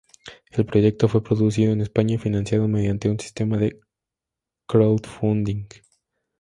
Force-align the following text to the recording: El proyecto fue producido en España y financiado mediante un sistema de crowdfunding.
El 0.49 0.65
proyecto 0.65 1.07
fue 1.07 1.23
producido 1.23 1.73
en 1.73 1.81
España 1.81 2.15
y 2.15 2.17
financiado 2.17 2.67
mediante 2.67 3.07
un 3.07 3.19
sistema 3.19 3.59
de 3.59 3.79
crowdfunding. 4.65 5.67